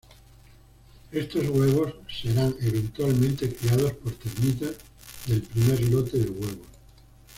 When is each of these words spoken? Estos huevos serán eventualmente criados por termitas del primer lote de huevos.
Estos 1.11 1.47
huevos 1.49 1.93
serán 2.23 2.55
eventualmente 2.59 3.53
criados 3.55 3.91
por 3.97 4.11
termitas 4.13 4.75
del 5.27 5.43
primer 5.43 5.79
lote 5.91 6.17
de 6.17 6.31
huevos. 6.31 6.65